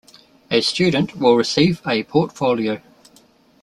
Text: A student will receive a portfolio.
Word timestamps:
A 0.49 0.61
student 0.61 1.15
will 1.17 1.35
receive 1.35 1.79
a 1.85 2.01
portfolio. 2.01 2.81